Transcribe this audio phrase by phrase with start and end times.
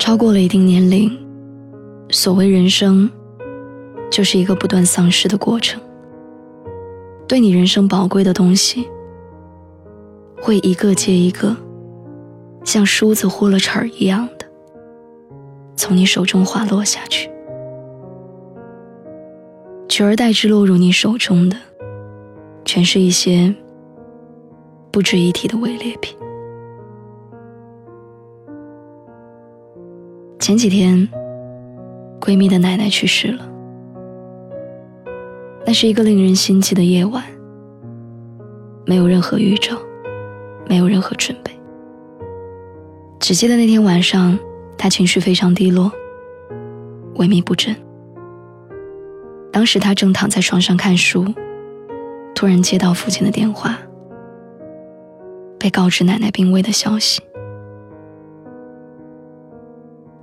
[0.00, 1.12] 超过了一定年龄，
[2.08, 3.08] 所谓人生，
[4.10, 5.78] 就是一个不断丧失的过程。
[7.28, 8.88] 对你人生宝贵的东西，
[10.40, 11.54] 会一个接一个，
[12.64, 14.46] 像梳子呼了齿儿一样的，
[15.76, 17.30] 从你手中滑落下去，
[19.86, 21.56] 取而代之落入你手中的，
[22.64, 23.54] 全是一些
[24.90, 26.16] 不值一提的伪劣品。
[30.40, 31.06] 前几天，
[32.18, 33.46] 闺蜜的奶奶去世了。
[35.66, 37.22] 那是一个令人心悸的夜晚，
[38.86, 39.76] 没有任何预兆，
[40.66, 41.52] 没有任何准备。
[43.20, 44.36] 只记得那天晚上，
[44.78, 45.92] 她情绪非常低落，
[47.16, 47.76] 萎靡不振。
[49.52, 51.26] 当时她正躺在床上看书，
[52.34, 53.78] 突然接到父亲的电话，
[55.58, 57.20] 被告知奶奶病危的消息。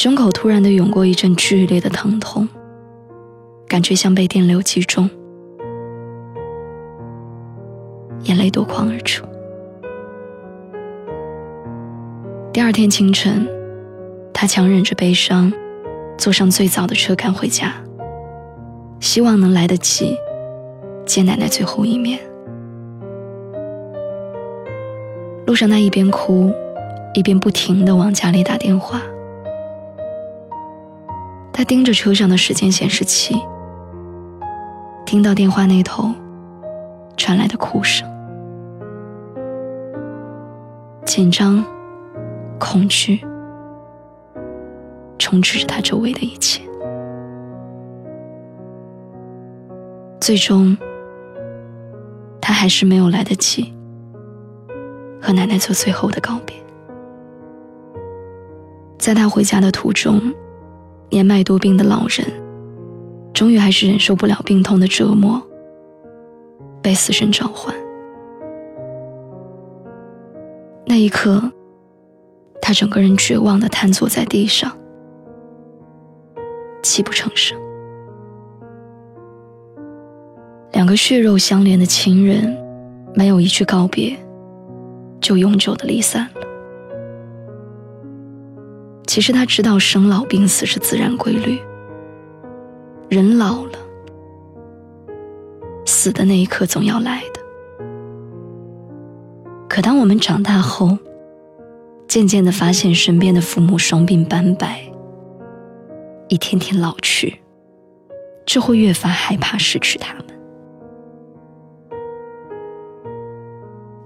[0.00, 2.48] 胸口突然的涌过一阵剧烈的疼痛，
[3.66, 5.10] 感觉像被电流击中，
[8.22, 9.26] 眼泪夺眶而出。
[12.52, 13.44] 第二天清晨，
[14.32, 15.52] 他强忍着悲伤，
[16.16, 17.74] 坐上最早的车赶回家，
[19.00, 20.16] 希望能来得及
[21.04, 22.20] 见奶奶最后一面。
[25.44, 26.52] 路上，他一边哭，
[27.14, 29.02] 一边不停的往家里打电话。
[31.58, 33.34] 他盯着车上的时间显示器，
[35.04, 36.14] 听到电话那头
[37.16, 38.08] 传来的哭声，
[41.04, 41.64] 紧张、
[42.60, 43.20] 恐惧
[45.18, 46.62] 充斥着他周围的一切。
[50.20, 50.78] 最终，
[52.40, 53.74] 他还是没有来得及
[55.20, 56.54] 和奶奶做最后的告别。
[58.96, 60.22] 在他回家的途中。
[61.10, 62.26] 年迈多病的老人，
[63.32, 65.42] 终于还是忍受不了病痛的折磨，
[66.82, 67.74] 被死神召唤。
[70.86, 71.50] 那一刻，
[72.60, 74.70] 他整个人绝望地瘫坐在地上，
[76.82, 77.58] 泣不成声。
[80.72, 82.56] 两个血肉相连的亲人，
[83.14, 84.16] 没有一句告别，
[85.20, 86.47] 就永久的离散了。
[89.08, 91.58] 其实他知道生老病死是自然规律，
[93.08, 93.78] 人老了，
[95.86, 97.40] 死的那一刻总要来的。
[99.66, 100.98] 可当我们长大后，
[102.06, 104.82] 渐渐的发现身边的父母双鬓斑白，
[106.28, 107.40] 一天天老去，
[108.44, 110.24] 就会越发害怕失去他们。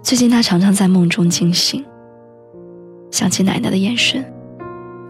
[0.00, 1.84] 最近他常常在梦中惊醒，
[3.10, 4.24] 想起奶奶的眼神。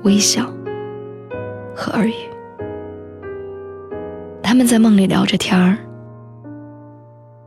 [0.02, 0.44] 微笑
[1.74, 2.14] 和耳语，
[4.42, 5.78] 他们在梦里聊着天儿，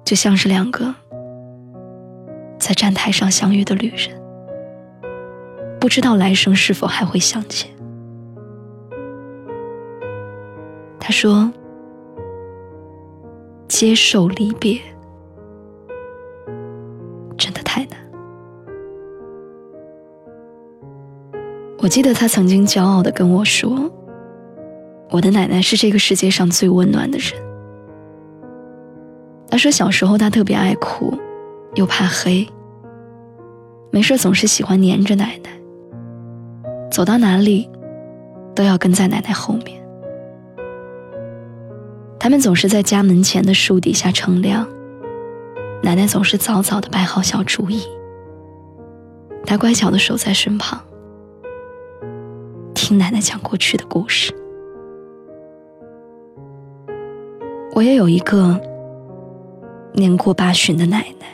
[0.03, 0.93] 就像是两个
[2.57, 4.09] 在站台上相遇的旅人，
[5.79, 7.69] 不知道来生是否还会相见。
[10.99, 11.51] 他说
[13.67, 14.79] ：“接受离别，
[21.85, 23.91] 我记得他曾经骄傲地跟我说
[25.11, 27.31] ：“我的奶奶是这个世界上最温暖的人。”
[29.47, 31.15] 他说小时候他特别爱哭，
[31.75, 32.47] 又怕黑，
[33.91, 35.51] 没事总是喜欢黏着奶奶，
[36.89, 37.69] 走到哪里
[38.55, 39.79] 都要跟在奶奶后面。
[42.19, 44.67] 他们总是在家门前的树底下乘凉，
[45.83, 47.83] 奶奶总是早早的摆好小竹椅，
[49.45, 50.81] 他乖巧的守在身旁。
[52.87, 54.31] 听奶奶讲过去的故事。
[57.73, 58.61] 我也有一个
[59.93, 61.25] 年过八旬的奶奶，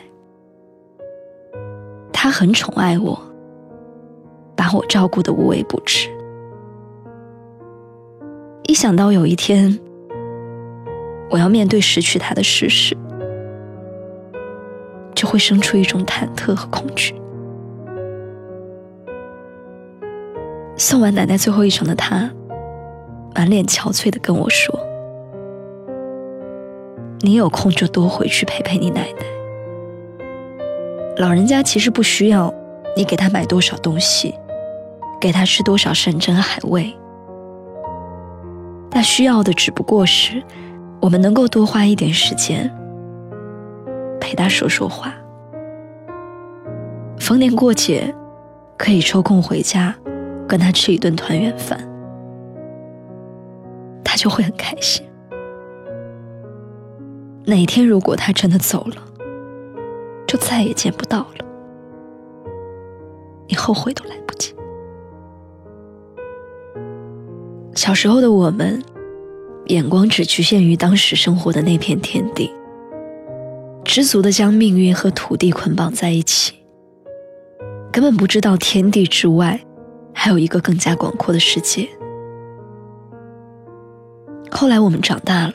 [2.10, 3.20] 她很宠爱我，
[4.56, 6.08] 把我照顾的无微不至。
[8.62, 9.78] 一想到有一天
[11.28, 12.96] 我要面对失去她的事实，
[15.14, 17.14] 就会生出一种忐忑和恐惧。
[20.82, 22.28] 送完奶奶最后一程的他，
[23.36, 24.76] 满脸憔悴的跟我说
[27.22, 29.24] ：“你有空就多回去陪陪你奶奶。
[31.18, 32.52] 老人家其实不需要
[32.96, 34.34] 你给他买多少东西，
[35.20, 36.92] 给他吃多少山珍海味，
[38.90, 40.42] 他需要的只不过是
[41.00, 42.68] 我们能够多花一点时间
[44.20, 45.14] 陪他说说话。
[47.20, 48.12] 逢年过节，
[48.76, 49.94] 可以抽空回家。”
[50.52, 51.80] 跟他吃一顿团圆饭，
[54.04, 55.02] 他就会很开心。
[57.46, 58.96] 哪天如果他真的走了，
[60.26, 61.46] 就再也见不到了，
[63.48, 64.54] 你后悔都来不及。
[67.74, 68.78] 小时候的我们，
[69.68, 72.52] 眼光只局限于当时生活的那片天地，
[73.86, 76.52] 知足的将命运和土地捆绑在一起，
[77.90, 79.58] 根本不知道天地之外。
[80.24, 81.88] 还有一个更加广阔的世界。
[84.52, 85.54] 后来我们长大了，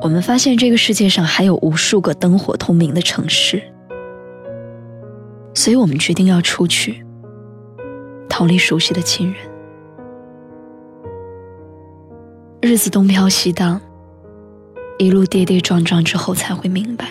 [0.00, 3.60] 我们发现这个世界上还有无数个灯火通明的城市，
[5.54, 7.04] 所以我们决定要出去，
[8.28, 9.42] 逃离熟悉的亲人。
[12.62, 13.80] 日子东飘西荡，
[14.98, 17.08] 一路跌跌撞撞之后，才会明白，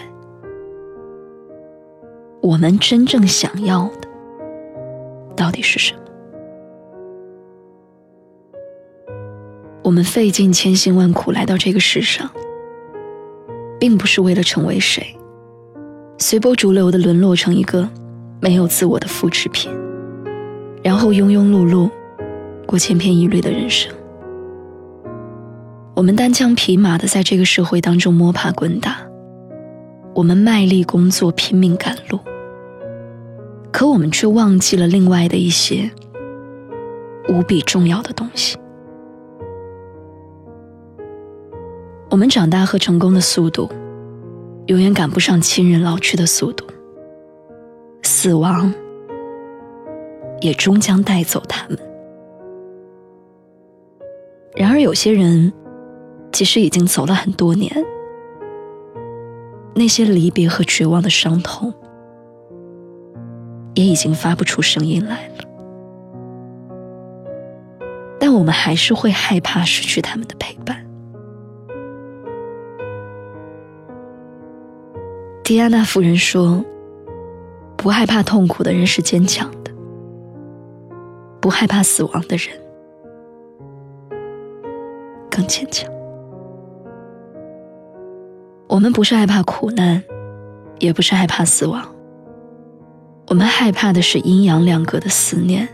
[2.42, 4.08] 我们真正想要的。
[5.36, 6.05] 到底是什么？
[9.86, 12.28] 我们费尽千辛万苦来到这个世上，
[13.80, 15.16] 并不是为了成为谁，
[16.18, 17.88] 随波逐流的沦落成一个
[18.42, 19.72] 没有自我的复制品，
[20.84, 21.88] 然后庸庸碌碌
[22.66, 23.94] 过千篇一律的人生。
[25.96, 28.98] 我们单枪匹马的在这个社会当中摸爬滚打，
[30.16, 32.20] 我们卖力工作，拼命赶路。
[33.72, 35.92] 可我们却忘记了另外的一些
[37.30, 38.58] 无比重要的东西。
[42.16, 43.70] 我们长大和成功的速度，
[44.68, 46.66] 永远赶不上亲人老去的速度。
[48.04, 48.74] 死亡
[50.40, 51.78] 也终将带走他们。
[54.56, 55.52] 然而，有些人
[56.32, 57.70] 即使已经走了很多年，
[59.76, 61.74] 那些离别和绝望的伤痛。
[63.74, 65.44] 也已经发不出声音来了，
[68.18, 70.85] 但我们还是会害怕失去他们的陪伴。
[75.46, 76.66] 迪安娜夫人说
[77.78, 79.72] ：“不害怕痛苦的人是坚强的，
[81.40, 82.48] 不害怕死亡的人
[85.30, 85.88] 更坚强。”
[88.68, 90.04] 我们不是害怕苦难，
[90.80, 91.94] 也不是害怕死亡。
[93.28, 95.70] 我们害怕的是阴阳两隔的思念，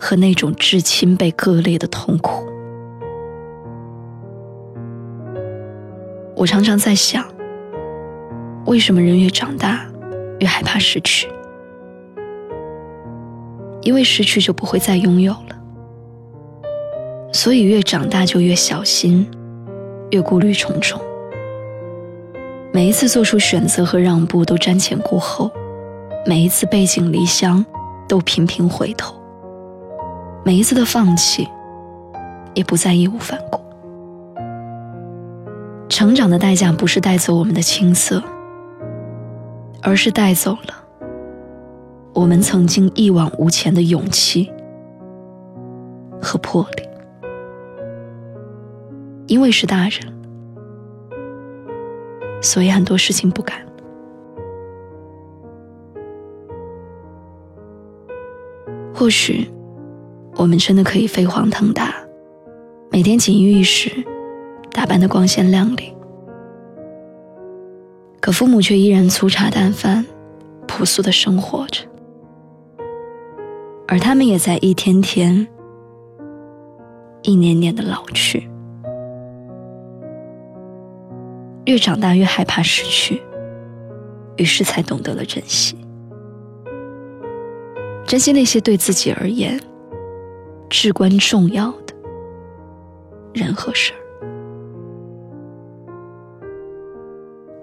[0.00, 2.46] 和那种至亲被割裂的痛苦。
[6.34, 7.22] 我常常在想，
[8.66, 9.84] 为什么人越长大，
[10.40, 11.28] 越害怕失去？
[13.82, 15.56] 因为失去就不会再拥有了，
[17.32, 19.30] 所以越长大就越小心，
[20.10, 20.98] 越顾虑重重。
[22.72, 25.50] 每一次做出选择和让步，都瞻前顾后。
[26.26, 27.62] 每一次背井离乡，
[28.08, 29.14] 都频频回头；
[30.42, 31.46] 每一次的放弃，
[32.54, 33.60] 也不再义无反顾。
[35.90, 38.22] 成长的代价不是带走我们的青涩，
[39.84, 40.74] 而是带走了
[42.14, 44.50] 我们曾经一往无前的勇气
[46.20, 46.88] 和魄力。
[49.26, 50.00] 因为是大人，
[52.42, 53.58] 所以很多事情不敢。
[58.94, 59.50] 或许，
[60.36, 61.94] 我们真的可以飞黄腾达，
[62.90, 63.90] 每天锦衣玉食，
[64.70, 65.93] 打扮的光鲜亮丽。
[68.24, 70.02] 可父母却依然粗茶淡饭，
[70.66, 71.84] 朴素的生活着，
[73.86, 75.46] 而他们也在一天天、
[77.20, 78.48] 一年年的老去。
[81.66, 83.20] 越长大越害怕失去，
[84.38, 85.76] 于是才懂得了珍惜。
[88.06, 89.60] 珍惜那些对自己而言
[90.70, 91.94] 至关重要的
[93.34, 94.00] 人和事儿。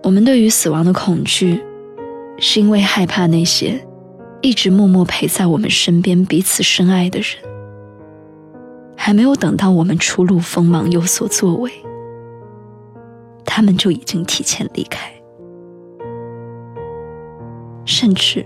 [0.03, 1.61] 我们对于死亡的恐惧
[2.37, 3.79] 是因为害怕那些
[4.41, 7.51] 一直默默陪在我们身边彼此深爱的人。
[9.03, 11.71] 还没有等到我们初露锋芒有所作为
[13.43, 15.11] 他们就已经提前离开。
[17.83, 18.45] 甚至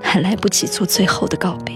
[0.00, 1.74] 还来不及做最后的告别。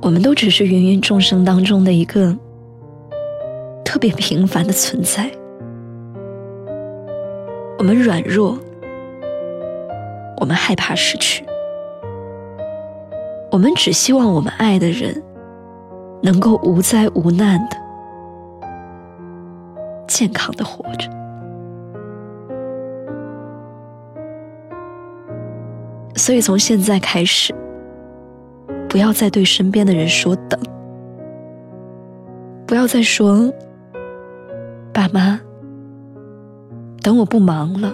[0.00, 2.36] 我们都只是芸芸众生当中的一个
[3.94, 5.30] 特别平凡的存在。
[7.78, 8.58] 我们软弱，
[10.40, 11.46] 我们害怕失去，
[13.52, 15.22] 我们只希望我们爱的人
[16.24, 17.76] 能够无灾无难的、
[20.08, 21.08] 健康的活着。
[26.16, 27.54] 所以，从现在开始，
[28.88, 30.58] 不要再对身边的人说“等”，
[32.66, 33.48] 不要再说
[34.94, 35.38] “爸妈”。
[37.02, 37.92] 等我不忙了，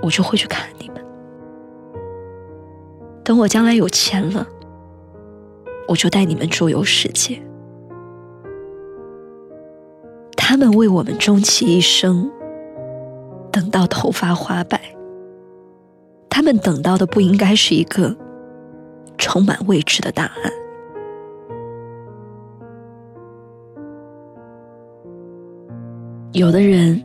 [0.00, 1.04] 我就会去看你们。
[3.24, 4.46] 等我将来有钱了，
[5.88, 7.42] 我就带你们周游世界。
[10.36, 12.30] 他们为我们终其一生，
[13.50, 14.80] 等到头发花白。
[16.28, 18.16] 他们等到的不应该是一个
[19.18, 20.52] 充满未知的答案。
[26.32, 27.04] 有的人。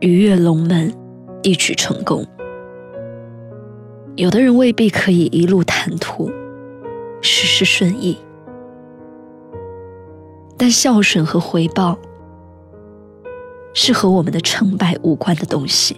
[0.00, 0.92] 鱼跃龙门，
[1.42, 2.26] 一举成功。
[4.16, 6.30] 有的人未必可以一路坦途，
[7.22, 8.18] 事事顺意，
[10.58, 11.98] 但孝顺和回报
[13.72, 15.96] 是和我们的成败无关的东西，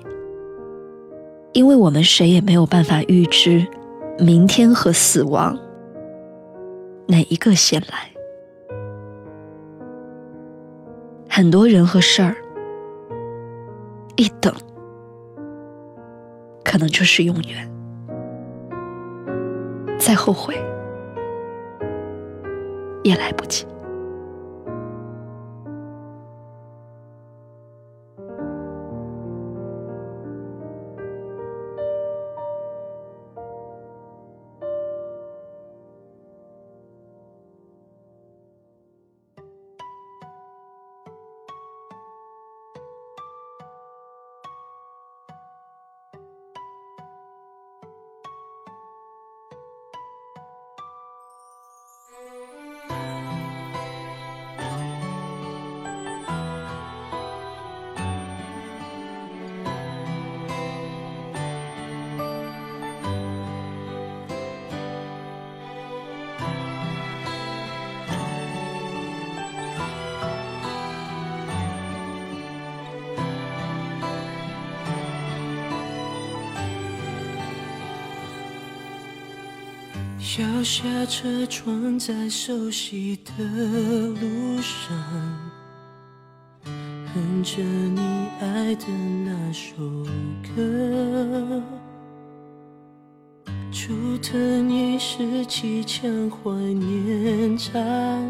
[1.52, 3.66] 因为我们谁也没有办法预知
[4.21, 5.59] 明天和死亡
[7.09, 8.15] 哪一个先来。
[11.37, 12.35] 很多人和事儿。
[14.16, 14.50] 一等，
[16.64, 17.71] 可能就是永远。
[19.99, 20.55] 再后悔，
[23.05, 23.66] 也来不及。
[80.38, 84.95] 摇下车窗，在熟悉的路上，
[87.14, 88.00] 哼着你
[88.40, 88.85] 爱的
[89.25, 89.75] 那首
[90.55, 91.62] 歌。
[93.73, 97.81] 竹藤一时气腔，怀念茶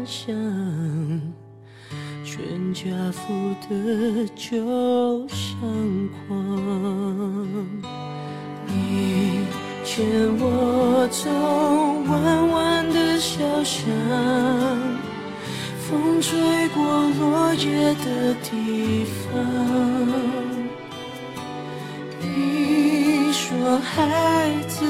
[0.05, 0.33] 香，
[2.23, 3.33] 全家福
[3.67, 5.59] 的旧相
[6.29, 7.67] 框。
[8.65, 9.66] 你。
[9.87, 10.05] 牵
[10.37, 11.29] 我走
[12.11, 13.87] 弯弯的小巷，
[15.79, 16.83] 风吹过
[17.17, 19.41] 落叶的地方。
[22.19, 24.83] 你说孩子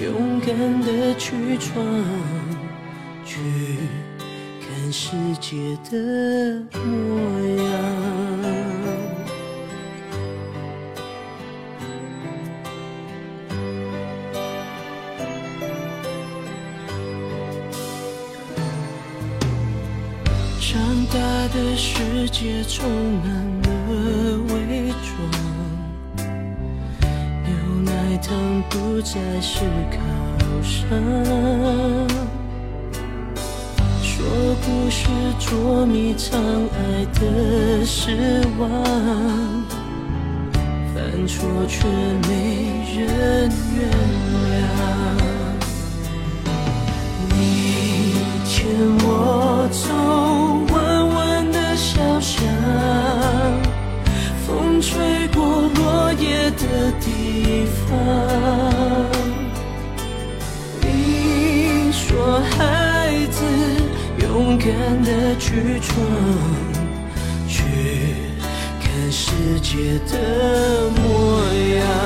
[0.00, 1.72] 勇敢的去闯，
[3.24, 3.38] 去
[4.60, 5.96] 看世界的
[6.74, 6.84] 模
[7.62, 7.95] 样。
[22.26, 22.90] 世界充
[23.22, 23.30] 满
[23.62, 23.68] 了
[24.48, 25.14] 伪装，
[27.44, 27.48] 牛
[27.84, 28.34] 奶糖
[28.68, 29.60] 不再是
[29.92, 29.96] 靠
[30.60, 30.90] 山，
[34.02, 34.26] 说
[34.66, 35.06] 故事
[35.38, 38.68] 捉迷藏爱的失望，
[40.92, 41.86] 犯错却
[42.28, 43.88] 没人原
[44.50, 44.58] 谅，
[47.28, 47.38] 你
[48.44, 48.66] 牵
[49.04, 50.55] 我走。
[57.88, 57.92] 方，
[60.80, 63.38] 你说孩子
[64.22, 64.66] 勇敢
[65.04, 65.94] 的去闯，
[67.48, 67.62] 去
[68.80, 71.42] 看世界的模
[71.76, 72.05] 样。